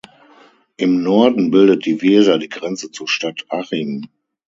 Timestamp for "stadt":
3.07-3.45